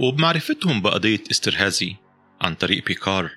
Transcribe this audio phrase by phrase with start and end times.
[0.00, 1.96] وبمعرفتهم بقضية استرهازي
[2.40, 3.30] عن طريق بيكار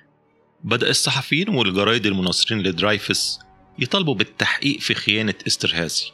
[0.64, 3.38] بدأ الصحفيين والجرايد المناصرين لدرايفس
[3.78, 6.06] يطالبوا بالتحقيق في خيانة استرهازي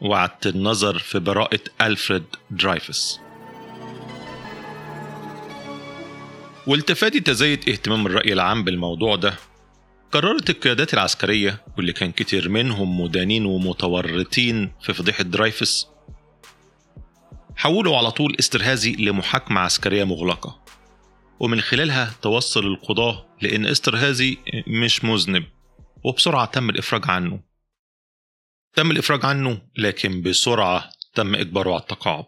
[0.00, 3.20] وإعادة النظر في براءة ألفريد درايفس.
[6.66, 9.34] ولتفادي تزايد اهتمام الرأي العام بالموضوع ده
[10.12, 15.86] قررت القيادات العسكرية واللي كان كتير منهم مدانين ومتورطين في فضيحة درايفس
[17.58, 20.64] حولوا على طول استرهازي لمحاكمة عسكرية مغلقة.
[21.40, 25.44] ومن خلالها توصل القضاة لأن استرهازي مش مذنب
[26.04, 27.42] وبسرعة تم الإفراج عنه.
[28.76, 32.24] تم الإفراج عنه لكن بسرعة تم إجباره على التقاعد.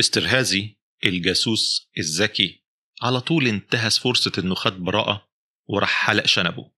[0.00, 2.64] استرهازي الجاسوس الذكي
[3.02, 5.28] على طول انتهز فرصة إنه خد براءة
[5.66, 6.70] وراح حلق شنبه.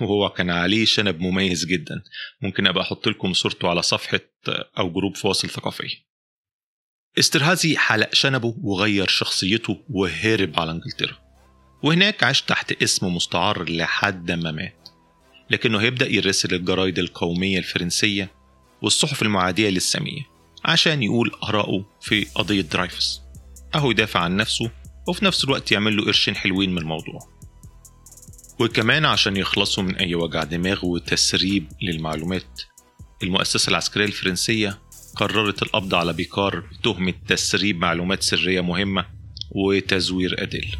[0.00, 2.02] وهو كان عليه شنب مميز جدا.
[2.42, 4.20] ممكن أبقى أحط لكم صورته على صفحة
[4.78, 6.06] أو جروب فواصل ثقافية
[7.18, 11.16] استرهازي حلق شنبه وغير شخصيته وهرب على إنجلترا.
[11.82, 14.88] وهناك عاش تحت اسم مستعار لحد ما مات.
[15.50, 18.30] لكنه هيبدأ يراسل الجرايد القومية الفرنسية
[18.82, 20.22] والصحف المعادية للسامية
[20.64, 23.20] عشان يقول آراءه في قضية درايفس.
[23.74, 24.70] أهو يدافع عن نفسه
[25.08, 27.35] وفي نفس الوقت يعمل له قرشين حلوين من الموضوع.
[28.60, 32.62] وكمان عشان يخلصوا من أي وجع دماغ وتسريب للمعلومات.
[33.22, 34.78] المؤسسة العسكرية الفرنسية
[35.16, 39.06] قررت القبض على بيكار بتهمة تسريب معلومات سرية مهمة
[39.50, 40.78] وتزوير أدلة.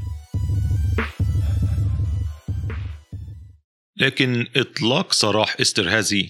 [3.97, 6.27] لكن إطلاق سراح إسترهازي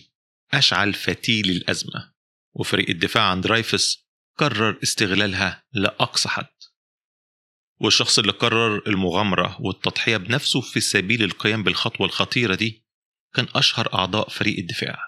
[0.55, 2.13] أشعل فتيل الأزمة
[2.55, 4.07] وفريق الدفاع عن درايفس
[4.39, 6.56] قرر استغلالها لأقصى حد.
[7.81, 12.85] والشخص اللي قرر المغامرة والتضحية بنفسه في سبيل القيام بالخطوة الخطيرة دي
[13.35, 14.99] كان أشهر أعضاء فريق الدفاع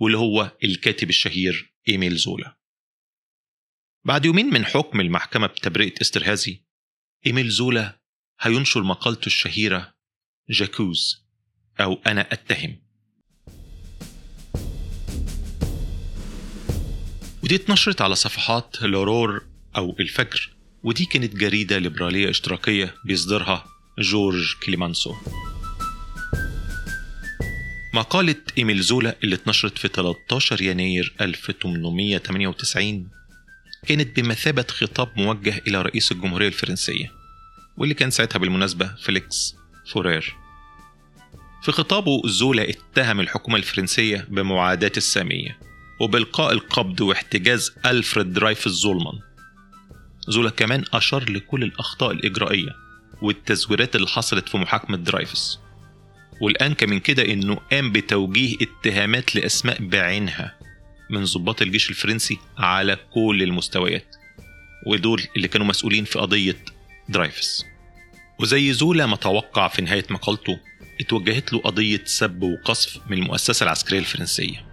[0.00, 2.56] واللي هو الكاتب الشهير إيميل زولا.
[4.04, 6.64] بعد يومين من حكم المحكمة بتبرئة استرهازي
[7.26, 8.00] إيميل زولا
[8.40, 9.94] هينشر مقالته الشهيرة
[10.50, 11.26] جاكوز
[11.80, 12.82] أو أنا أتهم.
[17.42, 20.61] ودي اتنشرت على صفحات لورور أو الفجر.
[20.84, 23.64] ودي كانت جريدة ليبرالية اشتراكية بيصدرها
[23.98, 25.14] جورج كليمانسو.
[27.94, 33.08] مقالة إيميل زولا اللي اتنشرت في 13 يناير 1898
[33.86, 37.12] كانت بمثابة خطاب موجه إلى رئيس الجمهورية الفرنسية
[37.76, 39.54] واللي كان ساعتها بالمناسبة فيليكس
[39.92, 40.34] فور.
[41.62, 45.58] في خطابه زولا اتهم الحكومة الفرنسية بمعاداة السامية
[46.00, 49.12] وبإلقاء القبض واحتجاز ألفريد درايفس ظلما
[50.28, 52.76] زولا كمان أشار لكل الأخطاء الإجرائية
[53.22, 55.58] والتزويرات اللي حصلت في محاكمة درايفس
[56.40, 60.54] والأنكى من كده إنه قام بتوجيه اتهامات لأسماء بعينها
[61.10, 64.16] من ضباط الجيش الفرنسي على كل المستويات
[64.86, 66.56] ودول اللي كانوا مسؤولين في قضية
[67.08, 67.64] درايفس
[68.38, 70.60] وزي زولا ما توقع في نهاية مقالته
[71.00, 74.71] اتوجهت له قضية سب وقذف من المؤسسة العسكرية الفرنسية.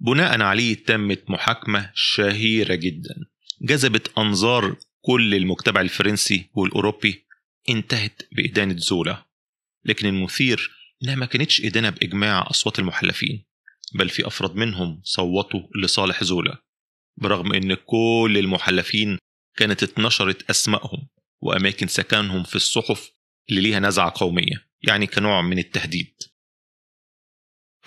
[0.00, 3.14] بناء عليه تمت محاكمة شهيرة جدا.
[3.62, 7.26] جذبت أنظار كل المجتمع الفرنسي والأوروبي.
[7.68, 9.26] انتهت بإدانة زولا.
[9.84, 10.70] لكن المثير
[11.02, 13.44] إنها ما كانتش إدانة بإجماع أصوات المحلفين
[13.94, 16.62] بل في أفراد منهم صوتوا لصالح زولا.
[17.16, 19.18] برغم إن كل المحلفين
[19.56, 21.08] كانت اتنشرت أسمائهم
[21.40, 23.10] وأماكن سكنهم في الصحف
[23.50, 26.14] اللي ليها نزعة قومية يعني كنوع من التهديد.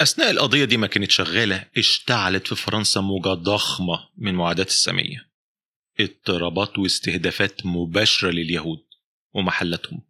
[0.01, 5.29] أثناء القضية دي ما كانت شغالة اشتعلت في فرنسا موجة ضخمة من معاداة السامية.
[5.99, 8.83] اضطرابات واستهدافات مباشرة لليهود
[9.33, 10.01] ومحلاتهم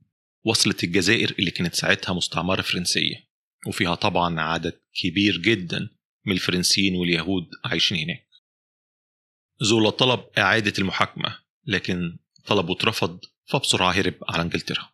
[0.46, 3.28] وصلت الجزائر اللي كانت ساعتها مستعمرة فرنسية.
[3.68, 5.90] وفيها طبعا عدد كبير جدا
[6.26, 8.28] من الفرنسيين واليهود عايشين هناك.
[9.62, 14.90] زولا طلب إعادة المحاكمة لكن طلبه اترفض فبسرعة هرب على إنجلترا.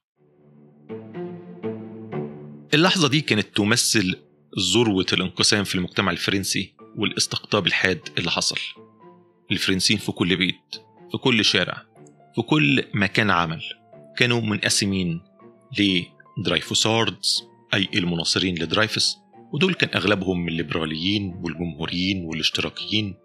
[2.73, 4.28] اللحظة دي كانت تمثل
[4.73, 8.57] ذروة الانقسام في المجتمع الفرنسي والاستقطاب الحاد اللي حصل.
[9.51, 10.75] الفرنسيين في كل بيت
[11.11, 11.85] في كل شارع
[12.35, 13.61] في كل مكان عمل
[14.17, 15.21] كانوا منقسمين
[16.37, 17.43] ل Dreyfusards
[17.73, 19.17] أي المناصرين لدرايفس
[19.53, 23.15] ودول كان أغلبهم من الليبراليين والجمهوريين والاشتراكيين.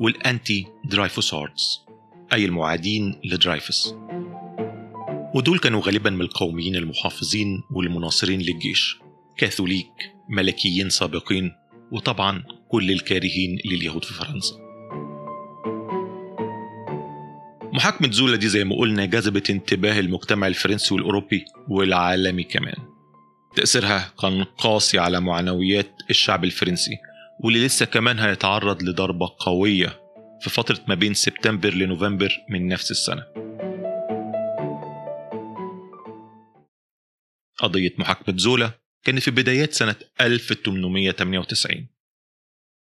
[0.00, 1.80] وال Anti-Dreyfusards
[2.32, 3.94] أي المعادين لدرايفس
[5.34, 8.98] ودول كانوا غالبا من القوميين المحافظين والمناصرين للجيش.
[9.36, 9.92] كاثوليك
[10.28, 11.52] ملكيين سابقين
[11.92, 14.54] وطبعا كل الكارهين لليهود في فرنسا.
[17.72, 22.74] محاكمة زولا دي زي ما قلنا جذبت انتباه المجتمع الفرنسي والأوروبي والعالمي كمان.
[23.56, 26.96] تأثيرها كان قاسي على معنويات الشعب الفرنسي
[27.44, 30.00] واللي لسه كمان هيتعرض لضربة قوية
[30.40, 33.22] في فترة ما بين سبتمبر لنوفمبر من نفس السنة.
[37.58, 41.88] قضية محاكمة زولا كانت في بدايات سنة 1898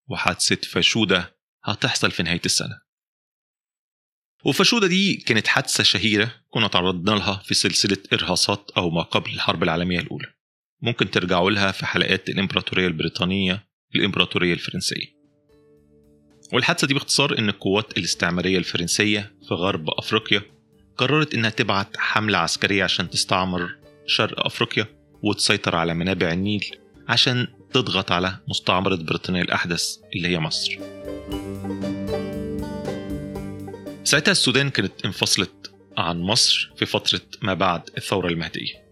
[0.09, 2.81] وحادثة فاشودة هتحصل في نهاية السنة.
[4.45, 9.63] وفاشودة دي كانت حادثة شهيرة كنا تعرضنا لها في سلسلة إرهاصات أو ما قبل الحرب
[9.63, 10.35] العالمية الأولى.
[10.83, 15.15] ممكن ترجعوا لها في حلقات الإمبراطورية البريطانية الإمبراطورية الفرنسية.
[16.53, 20.43] والحادثة دي باختصار إن القوات الاستعمارية الفرنسية في غرب أفريقيا
[20.97, 23.77] قررت إنها تبعت حملة عسكرية عشان تستعمر
[24.07, 25.04] شرق أفريقيا.
[25.25, 26.77] وتسيطر على منابع النيل
[27.09, 30.79] عشان تضغط على مستعمرة بريطانيا الأحدث اللي هي مصر.
[34.05, 38.85] ساعتها السودان كانت انفصلت عن مصر في فترة ما بعد الثورة المهدية.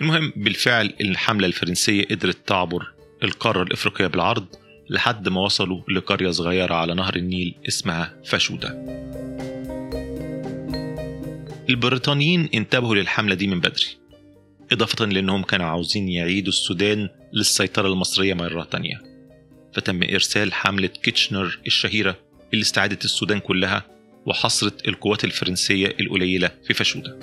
[0.00, 2.92] المهم بالفعل الحملة الفرنسية قدرت تعبر
[3.22, 4.46] القارة الإفريقية بالعرض
[4.90, 8.68] لحد ما وصلوا لقرية صغيرة على نهر النيل اسمها فاشودة.
[11.70, 13.99] البريطانيين انتبهوا للحملة دي من بدري.
[14.72, 19.02] إضافة لأنهم كانوا عاوزين يعيدوا السودان للسيطرة المصرية مرة تانية.
[19.74, 22.16] فتم إرسال حملة كيتشنر الشهيرة
[22.52, 23.86] اللي استعادت السودان كلها
[24.26, 27.18] وحصرت القوات الفرنسية القليلة في فاشودة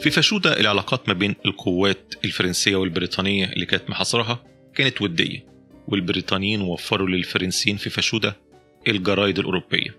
[0.00, 4.44] في فاشودة العلاقات ما بين القوات الفرنسية والبريطانية اللي كانت محاصرها
[4.74, 5.44] كانت ودية
[5.88, 8.36] والبريطانيين وفروا للفرنسيين في فاشودة
[8.88, 9.96] الجرايد الأوروبية.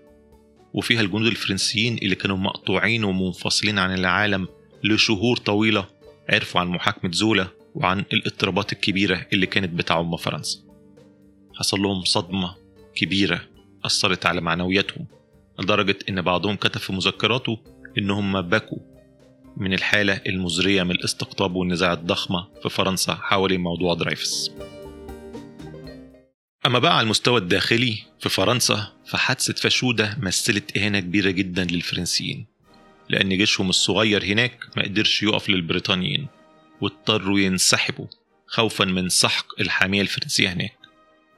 [0.74, 4.48] وفيها الجنود الفرنسيين اللي كانوا مقطوعين ومنفصلين عن العالم
[4.84, 5.86] لشهور طويلة
[6.30, 10.58] عرفوا عن محاكمة زولا وعن الاضطرابات الكبيرة اللي كانت بتعم فرنسا.
[11.54, 12.54] حصل لهم صدمة
[12.94, 13.40] كبيرة
[13.84, 15.06] أثرت على معنوياتهم
[15.58, 17.58] لدرجة إن بعضهم كتب في مذكراته
[17.98, 18.78] إنهم بكوا
[19.56, 24.50] من الحالة المزرية من الاستقطاب والنزاع الضخمة في فرنسا حوالين موضوع درايفس.
[26.66, 32.51] أما بقى على المستوى الداخلي في فرنسا فحادثة فاشودة مثلت إهانة كبيرة جدا للفرنسيين.
[33.12, 36.26] لأن جيشهم الصغير هناك ما قدرش يقف للبريطانيين
[36.80, 38.06] واضطروا ينسحبوا
[38.46, 40.78] خوفا من سحق الحامية الفرنسية هناك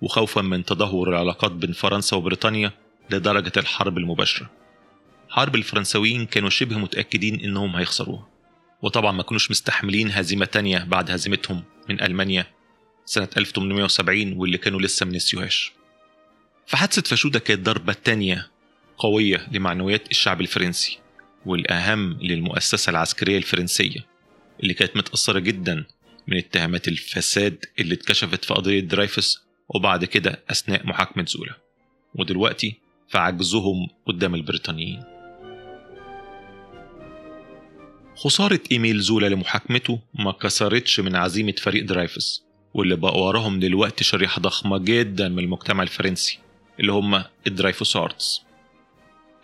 [0.03, 2.73] وخوفا من تدهور العلاقات بين فرنسا وبريطانيا
[3.11, 4.51] لدرجة الحرب المباشرة.
[5.29, 8.29] حرب الفرنساويين كانوا شبه متأكدين إنهم هيخسروها
[8.83, 12.47] وطبعا ما كانوش مستحملين هزيمة تانية بعد هزيمتهم من ألمانيا
[13.05, 15.73] سنة 1870 واللي كانوا لسه منسيوهاش
[16.67, 18.51] فحادثة فاشودة كانت ضربة تانية
[18.99, 21.04] قوية لمعنويات الشعب الفرنسي.
[21.47, 24.01] والأهم للمؤسسة العسكرية الفرنسية
[24.63, 25.85] اللي كانت متأثرة جدا
[26.29, 29.39] من اتهامات الفساد اللي اتكشفت في قضية درايفس
[29.69, 31.53] وبعد كده أثناء محاكمة زولا.
[32.15, 32.75] ودلوقتي
[33.09, 35.03] في عجزهم قدام البريطانيين.
[38.17, 42.43] خسارة إيميل زولا لمحاكمته ما كسرتش من عزيمة فريق درايفس
[42.75, 46.39] واللي بقى وراهم دلوقتي شريحة ضخمة جدا من المجتمع الفرنسي
[46.81, 48.41] اللي هم ال Dreyfusards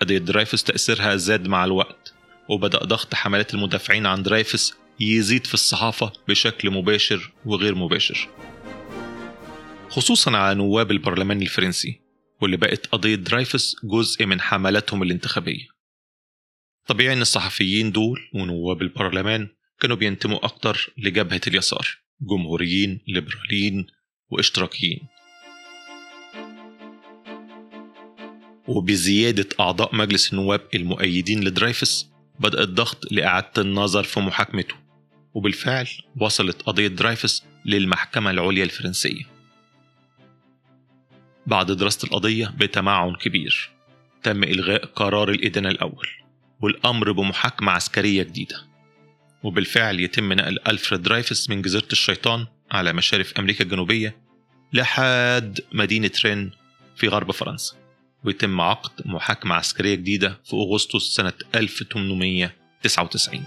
[0.01, 2.15] قضية درايفس تأثيرها زاد مع الوقت
[2.49, 8.29] وبدأ ضغط حملات المدافعين عن درايفس يزيد في الصحافة بشكل مباشر وغير مباشر.
[9.89, 12.01] خصوصا على نواب البرلمان الفرنسي
[12.41, 15.67] واللي بقت قضية درايفس جزء من حملاتهم الانتخابية.
[16.87, 19.49] طبيعي إن الصحفيين دول ونواب البرلمان
[19.81, 21.89] كانوا بينتموا أكتر لجبهة اليسار
[22.21, 23.87] جمهوريين ليبراليين
[24.31, 25.01] واشتراكيين.
[28.71, 32.09] وبزيادة أعضاء مجلس النواب المؤيدين لدرايفس
[32.41, 34.75] بدأ الضغط لإعادة النظر في محاكمته
[35.35, 35.89] وبالفعل
[36.21, 39.23] وصلت قضية درايفس للمحكمة العليا الفرنسية.
[41.47, 43.71] بعد دراسة القضية بتمعن كبير
[44.23, 46.09] تم إلغاء قرار الإدانة الأول
[46.61, 48.57] والأمر بمحاكمة عسكرية جديدة
[49.43, 54.17] وبالفعل يتم نقل ألفريد درايفس من جزيرة الشيطان على مشارف أمريكا الجنوبية
[54.73, 56.51] لحد مدينة رين
[56.97, 57.80] في غرب فرنسا.
[58.25, 63.45] ويتم عقد محاكمة عسكرية جديدة في أغسطس سنة 1899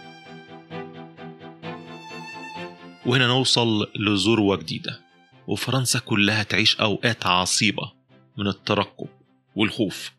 [3.05, 5.01] وهنا نوصل لذروة جديدة
[5.47, 7.91] وفرنسا كلها تعيش أوقات عصيبة
[8.37, 9.07] من الترقب
[9.55, 10.11] والخوف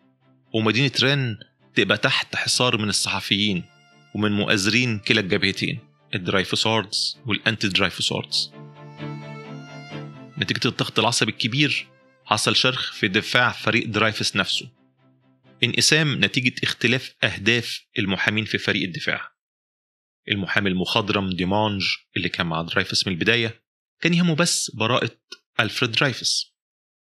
[0.52, 1.38] ومدينة رين
[1.75, 3.64] تبقى تحت حصار من الصحفيين
[4.14, 5.78] ومن مؤازرين كلا الجبهتين
[6.14, 8.52] ال Dreyfusards وال Anti-Dreyfusards
[10.38, 11.87] نتيجة الضغط العصبي الكبير
[12.25, 14.71] حصل شرخ في دفاع فريق درايفس نفسه.
[15.64, 19.35] انقسام نتيجة اختلاف أهداف المحامين في فريق الدفاع.
[20.28, 21.83] المحامي المخضرم ديمانج
[22.16, 23.62] اللي كان مع درايفس من البداية
[24.00, 25.11] كان يهمه بس براءة
[25.61, 26.54] ألفريد درايفس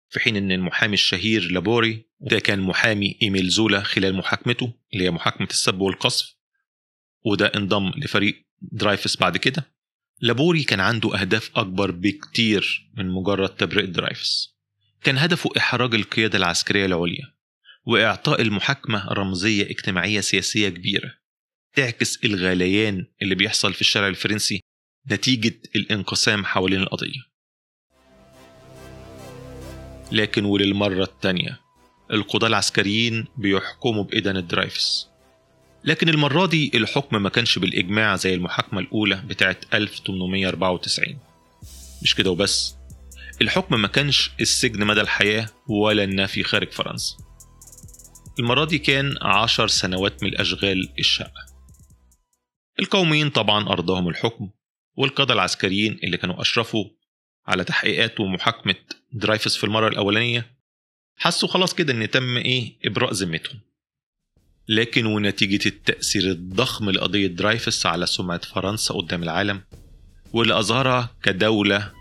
[0.09, 5.11] في حين أن المحامي الشهير لابوري ده كان محامي إيميل زولا خلال محاكمته اللي هي
[5.11, 6.37] محاكمة السب والقذف
[7.25, 9.73] وده انضم لفريق درايفس بعد كده.
[10.21, 14.58] لابوري كان عنده أهداف أكبر بكتير من مجرد تبرئة درايفس.
[15.03, 17.33] كان هدفه إحراج القيادة العسكرية العليا
[17.87, 21.15] وإعطاء المحاكمة رمزية اجتماعية سياسية كبيرة
[21.77, 24.61] تعكس الغليان اللي بيحصل في الشارع الفرنسي
[25.13, 27.29] نتيجة الانقسام حوالين القضية.
[30.13, 31.61] لكن وللمرة الثانية
[32.13, 35.09] القضاة العسكريين بيحكموا بإدانة درايفس
[35.85, 41.19] لكن المرة دي الحكم ما كانش بالإجماع زي المحاكمة الأولى بتاعة 1894
[42.03, 42.78] مش كده وبس؟
[43.43, 47.17] الحكم ما كانش السجن مدى الحياة ولا النفي خارج فرنسا.
[48.39, 51.47] المرة دي كان عشر سنوات من الأشغال الشقة
[52.81, 54.51] القوميين طبعا أرضاهم الحكم
[54.97, 56.85] والقادة العسكريين اللي كانوا أشرفوا
[57.47, 58.75] على تحقيقات ومحاكمة
[59.13, 60.59] درايفس في المرة الأولانية
[61.17, 63.61] حسوا خلاص كده إن تم إيه؟ إبراء ذمتهم.
[64.69, 69.63] لكن ونتيجة التأثير الضخم لقضية درايفس على سمعة فرنسا قدام العالم
[70.33, 71.93] واللي أظهرها كدولة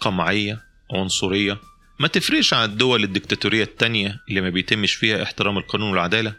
[0.00, 1.60] قمعية عنصرية.
[2.00, 6.34] ما تفرقش عن الدول الدكتاتورية التانية اللي ما بيتمش فيها احترام القانون والعدالة.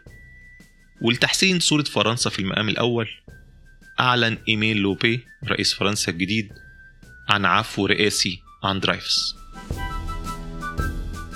[1.02, 3.08] ولتحسين صورة فرنسا في المقام الأول
[4.00, 6.52] أعلن إيميل لوبي رئيس فرنسا الجديد
[7.28, 9.34] عن عفو رئاسي عن درايفس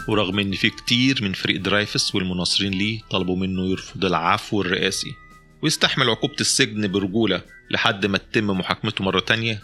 [0.09, 5.15] ورغم إن في كتير من فريق درايفس والمناصرين ليه طلبوا منه يرفض العفو الرئاسي
[5.63, 9.63] ويستحمل عقوبة السجن برجولة لحد ما تتم محاكمته مرة تانية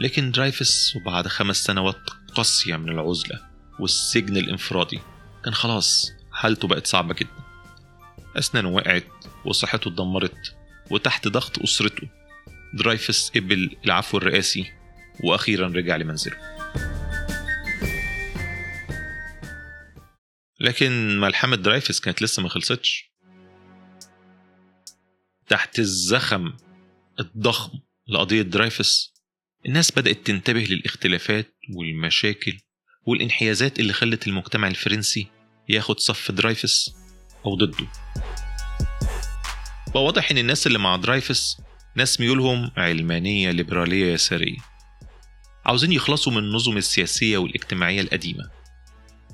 [0.00, 3.40] لكن درايفس وبعد خمس سنوات قاسية من العزلة
[3.80, 5.00] والسجن الانفرادي.
[5.44, 7.30] كان خلاص حالته بقت صعبة جدا.
[8.36, 9.06] أسنانه وقعت
[9.44, 10.56] وصحته اتدمرت
[10.90, 12.08] وتحت ضغط أسرته.
[12.74, 14.72] درايفس قبل العفو الرئاسي
[15.24, 16.36] وأخيرا رجع لمنزله.
[20.60, 23.10] لكن ملحمة درايفس كانت لسه ما خلصتش.
[25.48, 26.52] تحت الزخم
[27.20, 27.78] الضخم
[28.08, 29.19] لقضية درايفس
[29.66, 32.58] الناس بدأت تنتبه للاختلافات والمشاكل
[33.06, 35.26] والانحيازات اللي خلت المجتمع الفرنسي
[35.68, 36.94] ياخد صف درايفس
[37.46, 37.86] أو ضده.
[39.94, 41.56] بقى واضح إن الناس اللي مع درايفس
[41.96, 44.58] ناس ميولهم علمانية ليبرالية يسارية.
[45.66, 48.50] عاوزين يخلصوا من النظم السياسية والاجتماعية القديمة.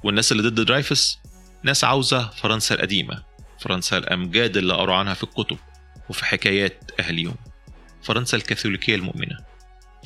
[0.05, 1.19] والناس اللي ضد درايفس
[1.63, 3.23] ناس عاوزة فرنسا القديمة
[3.61, 5.59] فرنسا الأمجاد اللي قروا عنها في الكتب
[6.09, 7.37] وفي حكايات أهليهم
[8.03, 9.56] فرنسا الكاثوليكية المؤمنة.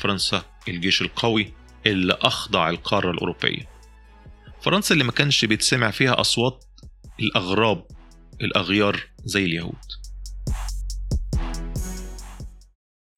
[0.00, 1.52] فرنسا الجيش القوي
[1.86, 3.70] اللي أخضع القارة الأوروبية.
[4.62, 6.64] فرنسا اللي ما كانش بيتسمع فيها أصوات
[7.20, 7.86] الأغراب
[8.40, 9.78] الأغيار زي اليهود.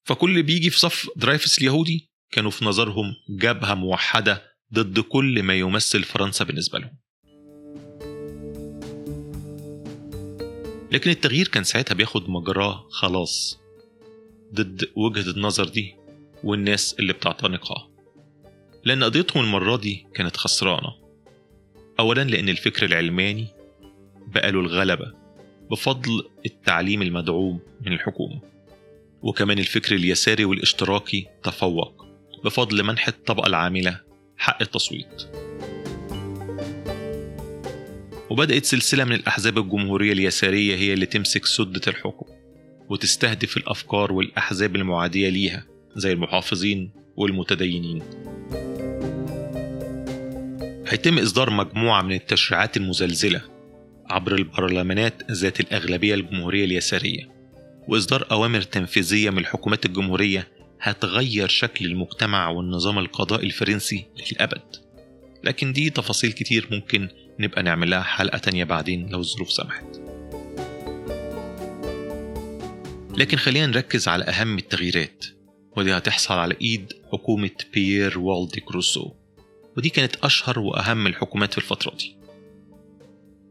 [0.04, 4.42] فكل اللي بيجي في صف درايفس اليهودي كانوا في نظرهم جبهة موحدة
[4.74, 6.98] ضد كل ما يمثل فرنسا بالنسبة لهم.
[10.92, 13.58] لكن التغيير كان ساعتها بياخد مجراه خلاص
[14.54, 16.01] ضد وجهة النظر دي.
[16.44, 17.88] والناس اللي بتعتنقها.
[18.84, 20.94] لأن قضيتهم المرة دي كانت خسرانة.
[22.00, 23.46] أولا لأن الفكر العلماني
[24.26, 25.12] بقى له الغلبة
[25.70, 28.40] بفضل التعليم المدعوم من الحكومة.
[29.22, 32.06] وكمان الفكر اليساري والاشتراكي تفوق
[32.44, 34.00] بفضل منح الطبقة العاملة
[34.36, 35.22] حق التصويت.
[38.30, 42.26] وبدأت سلسلة من الأحزاب الجمهورية اليسارية هي اللي تمسك سدة الحكم
[42.88, 45.71] وتستهدف الأفكار والأحزاب المعادية ليها.
[45.96, 48.02] زي المحافظين والمتدينين.
[50.88, 53.40] هيتم إصدار مجموعة من التشريعات المزلزلة
[54.10, 57.28] عبر البرلمانات ذات الأغلبية الجمهورية اليسارية
[57.88, 60.48] وإصدار أوامر تنفيذية من الحكومات الجمهورية
[60.80, 64.76] هتغير شكل المجتمع والنظام القضائي الفرنسي للأبد.
[65.44, 67.08] لكن دي تفاصيل كتير ممكن
[67.38, 69.84] نبقى نعملها حلقة تانية بعدين لو الظروف سمحت.
[73.16, 75.24] لكن خلينا نركز على أهم التغييرات.
[75.76, 79.10] ودي هتحصل على إيد حكومة بيير والدي كروسو.
[79.76, 82.16] ودي كانت أشهر وأهم الحكومات في الفترة دي.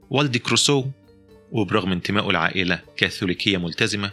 [0.09, 0.85] والدي كروسو
[1.51, 4.11] وبرغم انتمائه العائلة كاثوليكية ملتزمة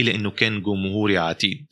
[0.00, 1.66] إلا أنه كان جمهوري عتيد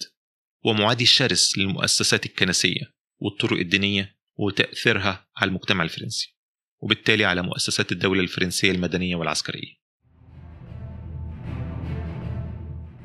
[0.65, 6.37] ومعادي شرس للمؤسسات الكنسية والطرق الدينية وتأثيرها على المجتمع الفرنسي
[6.81, 9.75] وبالتالي على مؤسسات الدولة الفرنسية المدنية والعسكرية.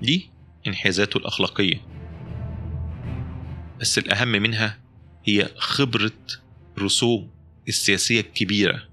[0.01, 0.29] دي
[0.67, 1.98] انحيازاته الأخلاقية.
[3.79, 4.77] بس الأهم منها
[5.25, 6.11] هي خبرة
[6.77, 7.23] روسو
[7.67, 8.83] السياسية الكبيرة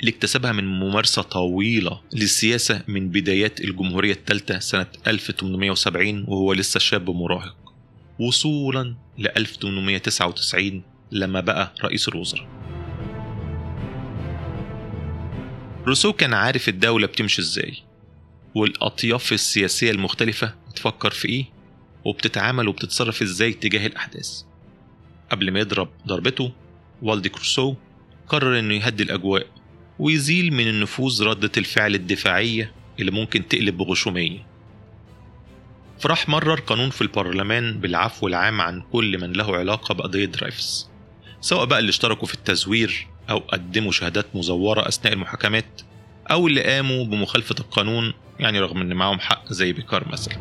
[0.00, 7.10] اللي اكتسبها من ممارسة طويلة للسياسة من بدايات الجمهورية الثالثة سنة 1870 وهو لسه شاب
[7.10, 7.56] مراهق.
[8.18, 10.82] وصولا ل 1899
[11.12, 12.48] لما بقى رئيس الوزراء.
[15.86, 17.76] روسو كان عارف الدولة بتمشي إزاي
[18.54, 21.44] والأطياف السياسية المختلفة بتفكر في إيه؟
[22.04, 24.42] وبتتعامل وبتتصرف إزاي تجاه الأحداث.
[25.30, 26.52] قبل ما يضرب ضربته
[27.02, 27.74] والديك روسو
[28.28, 29.46] قرر إنه يهدي الأجواء
[29.98, 34.46] ويزيل من النفوس ردة الفعل الدفاعية اللي ممكن تقلب بغشومية.
[35.98, 40.88] فراح مرر قانون في البرلمان بالعفو العام عن كل من له علاقة بقضية درايفس
[41.40, 45.80] سواء بقى اللي اشتركوا في التزوير أو قدموا شهادات مزورة أثناء المحاكمات
[46.30, 50.36] أو اللي قاموا بمخالفة القانون يعني رغم إن معاهم حق زي بيكار مثلا.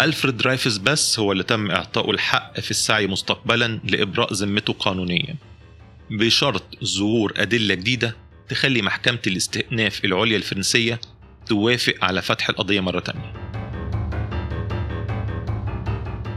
[0.00, 5.36] ألفريد درايفس بس هو اللي تم إعطائه الحق في السعي مستقبلا لإبراء ذمته قانونيا.
[6.10, 8.16] بشرط ظهور أدلة جديدة
[8.48, 11.00] تخلي محكمة الاستئناف العليا الفرنسية
[11.46, 13.32] توافق على فتح القضية مرة تانية.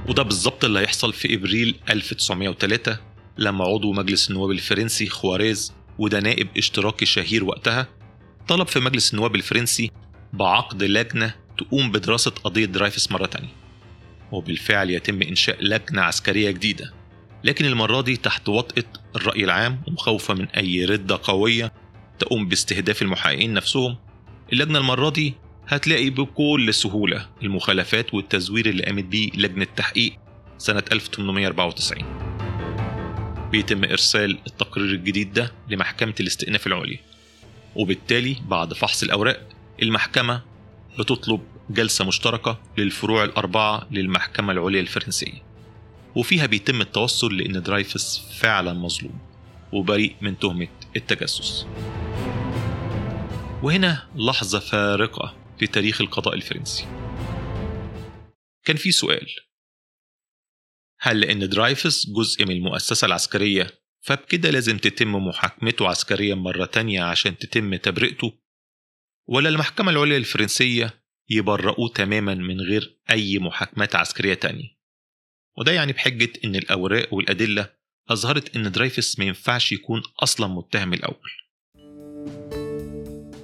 [0.09, 2.97] وده بالظبط اللي هيحصل في إبريل 1903
[3.37, 7.87] لما عضو مجلس النواب الفرنسي خواريز وده نائب اشتراكي شهير وقتها
[8.47, 9.91] طلب في مجلس النواب الفرنسي
[10.33, 13.53] بعقد لجنة تقوم بدراسة قضية درايفس مرة تانية.
[14.31, 16.93] وبالفعل يتم إنشاء لجنة عسكرية جديدة.
[17.43, 18.83] لكن المرة دي تحت وطأة
[19.15, 21.73] الرأي العام ومخوفة من أي ردة قوية
[22.19, 23.97] تقوم باستهداف المحققين نفسهم
[24.53, 25.33] اللجنة المرة دي
[25.67, 30.13] هتلاقي بكل سهولة المخالفات والتزوير اللي قامت بيه لجنة تحقيق
[30.57, 32.03] سنة 1894
[33.51, 36.99] بيتم إرسال التقرير الجديد ده لمحكمة الاستئناف العليا.
[37.75, 39.47] وبالتالي بعد فحص الأوراق
[39.81, 40.41] المحكمة
[40.99, 45.43] بتطلب جلسة مشتركة للفروع الأربعة للمحكمة العليا الفرنسية.
[46.15, 49.19] وفيها بيتم التوصل لأن درايفس فعلا مظلوم
[49.73, 51.65] وبريء من تهمة التجسس.
[53.63, 56.85] وهنا لحظة فارقة في تاريخ القضاء الفرنسي.
[58.65, 59.27] كان في سؤال.
[60.99, 63.67] هل لأن درايفس جزء من المؤسسة العسكرية
[64.01, 68.42] فبكده لازم تتم محاكمته عسكريا مرة تانية عشان تتم تبرئته؟
[69.27, 74.77] ولا المحكمة العليا الفرنسية يبرئوه تماما من غير أي محاكمات عسكرية تانية.
[75.57, 77.69] وده يعني بحجة إن الأوراق والأدلة
[78.09, 81.29] أظهرت إن درايفس ما ينفعش يكون أصلا متهم الأول.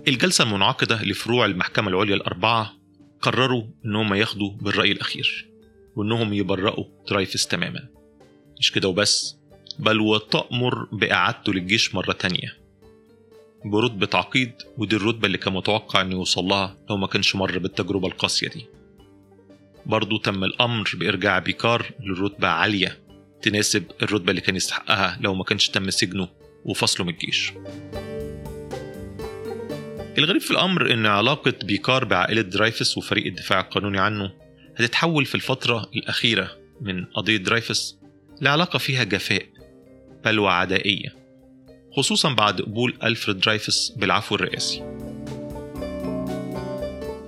[0.08, 2.74] الجلسة المنعقدة لفروع المحكمة العليا الأربعة
[3.22, 5.50] قرروا إنهم ياخدوا بالرأي الأخير
[5.96, 7.88] وإنهم يبرئوا درايفس تماما.
[8.60, 9.36] مش كده وبس
[9.80, 12.59] بل وتأمر بإعادته للجيش مرة تانية.
[13.66, 18.08] برتبة عقيد ودي الرتبة اللي كان متوقع إنه يوصل لها لو ما كانش مر بالتجربة
[18.08, 18.66] القاسية دي.
[19.86, 23.00] برضو تم الأمر بإرجاع بيكار لرتبة عالية
[23.42, 26.28] تناسب الرتبة اللي كان يستحقها لو ما كانش تم سجنه
[26.66, 27.54] وفصله من الجيش.
[30.18, 34.32] الغريب في الأمر إن علاقة بيكار بعائلة درايفس وفريق الدفاع القانوني عنه
[34.78, 37.98] هتتحول في الفترة الأخيرة من قضية درايفس
[38.42, 39.46] لعلاقة فيها جفاء
[40.26, 41.19] بل وعدائية
[42.00, 44.82] خصوصا بعد قبول ألفريد درايفس بالعفو الرئاسي.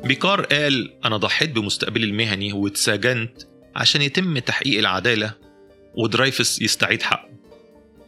[0.04, 3.42] بيكار قال أنا ضحيت بمستقبلي المهني واتسجنت
[3.76, 5.34] عشان يتم تحقيق العدالة
[5.96, 7.30] ودرايفس يستعيد حقه.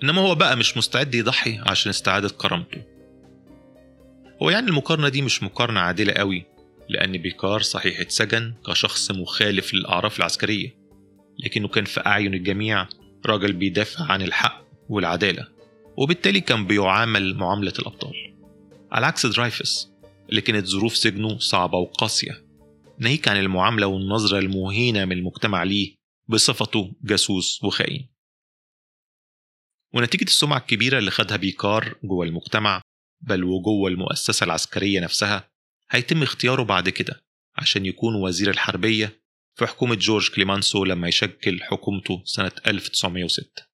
[0.04, 2.82] إنما هو بقى مش مستعد يضحي عشان استعادة كرامته.
[4.42, 6.46] هو يعني المقارنة دي مش مقارنة عادلة قوي
[6.90, 10.76] لأن بيكار صحيح اتسجن كشخص مخالف للأعراف العسكرية
[11.40, 12.88] لكنه كان في أعين الجميع
[13.26, 15.53] راجل بيدافع عن الحق والعدالة.
[15.98, 18.36] وبالتالي كان بيعامل معاملة الأبطال.
[18.92, 19.92] على عكس درايفس
[20.30, 22.46] اللي كانت ظروف سجنه صعبة وقاسية.
[23.00, 25.96] ناهيك عن المعاملة والنظرة المهينة من المجتمع ليه
[26.28, 28.08] بصفته جاسوس وخائن
[29.94, 32.82] ونتيجة السمعة الكبيرة اللي خدها بيكار جوه المجتمع
[33.22, 35.50] بل وجوه المؤسسة العسكرية نفسها
[35.92, 37.24] هيتم اختياره بعد كده
[37.56, 39.22] عشان يكون وزير الحربية
[39.56, 43.73] في حكومة جورج كليمانسو لما يشكل حكومته سنة 1906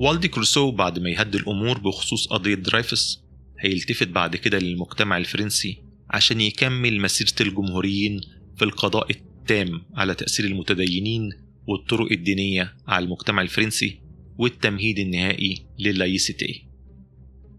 [0.00, 3.22] والديك روسو بعد ما يهدي الأمور بخصوص قضية درايفس
[3.60, 8.20] هيلتفت بعد كده للمجتمع الفرنسي عشان يكمل مسيرة الجمهوريين
[8.56, 11.30] في القضاء التام على تأثير المتدينين
[11.66, 14.00] والطرق الدينية على المجتمع الفرنسي
[14.38, 16.64] والتمهيد النهائي لل laïcité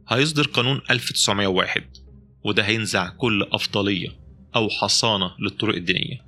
[0.07, 1.83] هيصدر قانون 1901
[2.45, 4.09] وده هينزع كل أفضلية
[4.55, 6.25] أو حصانة للطرق الدينية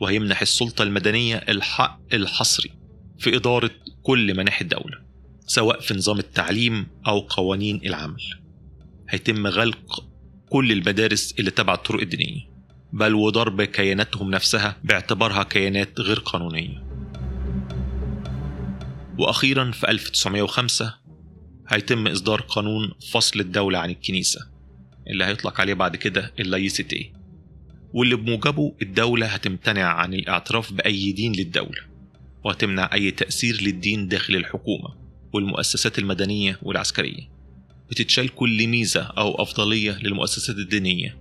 [0.00, 2.70] وهيمنح السلطة المدنية الحق الحصري
[3.18, 3.70] في إدارة
[4.02, 5.05] كل مناحي الدولة.
[5.46, 8.22] سواء في نظام التعليم أو قوانين العمل.
[9.08, 10.04] هيتم غلق
[10.50, 12.40] كل المدارس اللي تبع الطرق الدينية
[12.92, 16.86] بل وضرب كياناتهم نفسها باعتبارها كيانات غير قانونية.
[19.18, 20.94] وأخيرا في 1905
[21.68, 24.40] هيتم إصدار قانون فصل الدولة عن الكنيسة
[25.10, 27.12] اللي هيطلق عليه بعد كده اللايسيتي
[27.92, 31.80] واللي بموجبه الدولة هتمتنع عن الاعتراف بأي دين للدولة
[32.44, 35.05] وهتمنع أي تأثير للدين داخل الحكومة.
[35.32, 37.28] والمؤسسات المدنية والعسكرية.
[37.90, 41.18] بتتشال كل ميزة أو أفضلية للمؤسسات الدينية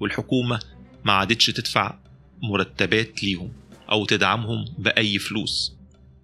[0.00, 0.60] والحكومة
[1.04, 1.98] ما عادتش تدفع
[2.42, 3.52] مرتبات ليهم
[3.90, 5.76] أو تدعمهم بأي فلوس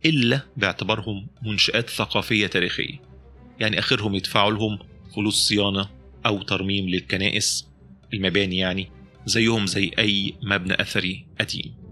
[0.04, 3.00] إلا باعتبارهم منشآت ثقافية تاريخية.
[3.60, 4.78] يعني آخرهم يدفعوا لهم
[5.14, 5.88] فلوس صيانة
[6.26, 7.66] أو ترميم للكنائس
[8.14, 8.88] المباني يعني
[9.26, 11.85] زيهم زي أي مبنى أثري قديم.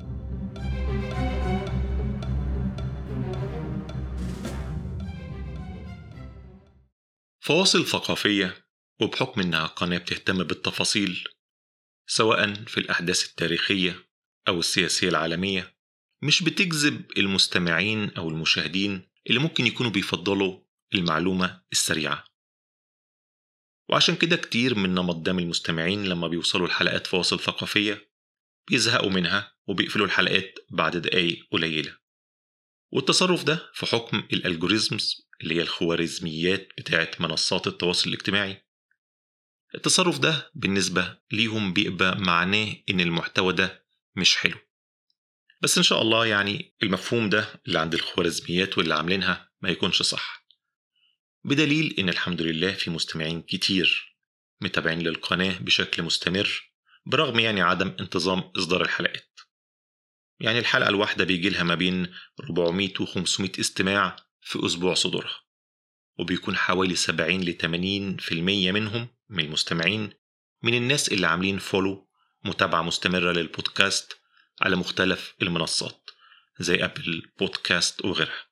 [7.45, 8.67] فواصل ثقافية
[9.01, 11.25] وبحكم إنها قناة بتهتم بالتفاصيل
[12.07, 14.09] سواء في الأحداث التاريخية
[14.49, 15.77] أو السياسية العالمية
[16.23, 20.61] مش بتجذب المستمعين أو المشاهدين اللي ممكن يكونوا بيفضلوا
[20.95, 22.25] المعلومة السريعة.
[23.89, 28.11] وعشان كده كتير من نمط دم المستمعين لما بيوصلوا لحلقات فواصل ثقافية
[28.71, 31.97] بيزهقوا منها وبيقفلوا الحلقات بعد دقايق قليلة.
[32.93, 38.65] والتصرف ده في حكم الالجوريزمز اللي هي الخوارزميات بتاعة منصات التواصل الاجتماعي.
[39.75, 43.85] التصرف ده بالنسبة ليهم بيبقى معناه إن المحتوى ده
[44.17, 44.59] مش حلو.
[45.63, 50.45] بس إن شاء الله يعني المفهوم ده اللي عند الخوارزميات واللي عاملينها ما يكونش صح.
[51.45, 54.17] بدليل إن الحمد لله في مستمعين كتير
[54.61, 56.71] متابعين للقناة بشكل مستمر
[57.07, 59.41] برغم يعني عدم انتظام إصدار الحلقات.
[60.41, 65.41] يعني الحلقة الواحدة بيجي لها ما بين 400 و 500 استماع في أسبوع صدورها
[66.19, 67.57] وبيكون حوالي 70 ل
[68.21, 68.33] 80%
[68.73, 70.11] منهم من المستمعين
[70.63, 72.09] من الناس اللي عاملين فولو
[72.45, 74.17] متابعة مستمرة للبودكاست
[74.63, 76.11] على مختلف المنصات
[76.59, 78.45] زي أبل بودكاست وغيرها.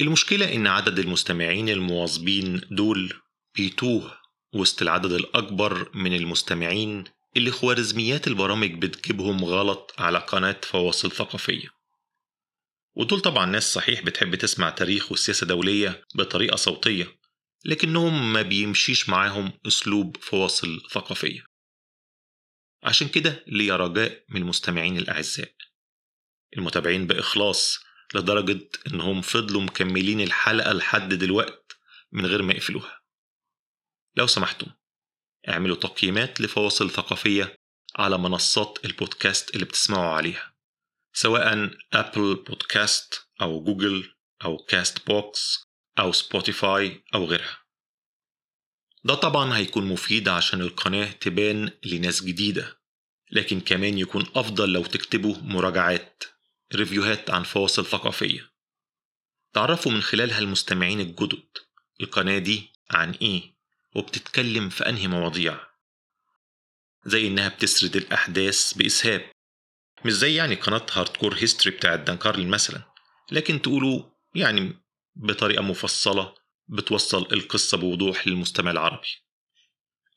[0.00, 3.12] المشكلة إن عدد المستمعين المواظبين دول
[3.54, 4.18] بيتوه
[4.54, 7.04] وسط العدد الأكبر من المستمعين
[7.36, 11.75] اللي خوارزميات البرامج بتجيبهم غلط على قناة فواصل ثقافية.
[12.96, 17.18] ودول طبعا ناس صحيح بتحب تسمع تاريخ والسياسة دولية بطريقة صوتية
[17.64, 21.46] لكنهم ما بيمشيش معاهم أسلوب فواصل ثقافية
[22.82, 25.52] عشان كده ليا رجاء من المستمعين الأعزاء.
[26.56, 27.78] المتابعين بإخلاص
[28.14, 31.76] لدرجة إنهم فضلوا مكملين الحلقة لحد دلوقت
[32.12, 33.00] من غير ما يقفلوها.
[34.16, 34.66] لو سمحتم
[35.48, 37.56] اعملوا تقييمات لفواصل ثقافية
[37.96, 40.55] على منصات البودكاست اللي بتسمعوا عليها.
[41.18, 45.66] سواء Apple Podcast أو جوجل أو Castbox
[45.98, 47.58] أو Spotify أو غيرها.
[49.04, 52.80] ده طبعا هيكون مفيد عشان القناة تبان لناس جديدة
[53.30, 56.24] لكن كمان يكون أفضل لو تكتبوا مراجعات
[56.74, 58.50] review هات عن فواصل ثقافية.
[59.52, 61.48] تعرفوا من خلالها المستمعين الجدد
[62.00, 63.54] القناة دي عن إيه
[63.94, 65.60] وبتتكلم في أنهي مواضيع؟
[67.04, 69.35] زي إنها بتسرد الأحداث بإسهاب.
[70.06, 72.82] مش زي يعني قناة Hardcore History بتاعت دان كارلن مثلا
[73.32, 74.02] لكن تقولوا
[74.34, 76.34] يعني بطريقة مفصلة
[76.68, 79.08] بتوصل القصة بوضوح للمستمع العربي.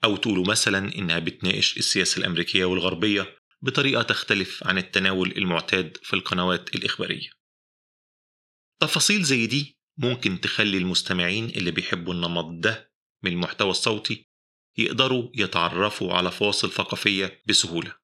[0.04, 6.76] أو تقولوا مثلا إنها بتناقش السياسة الأمريكية والغربية بطريقة تختلف عن التناول المعتاد في القنوات
[6.76, 7.30] الإخبارية.
[8.80, 14.30] تفاصيل زي دي ممكن تخلي المستمعين اللي بيحبوا النمط ده من المحتوى الصوتي
[14.78, 17.99] يقدروا يتعرفوا على فواصل ثقافية بسهولة.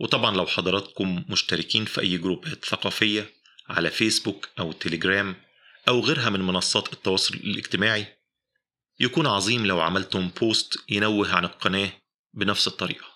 [0.00, 3.34] وطبعا لو حضراتكم مشتركين في أي جروبات ثقافية
[3.68, 5.36] على فيسبوك أو تليجرام
[5.88, 8.18] أو غيرها من منصات التواصل الاجتماعي
[9.00, 11.92] يكون عظيم لو عملتم بوست ينوه عن القناة
[12.34, 13.06] بنفس الطريقة.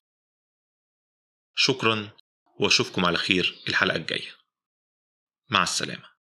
[1.57, 2.11] شكرا
[2.61, 4.31] وأشوفكم على خير الحلقة الجاية.
[5.51, 6.13] مع السلامة.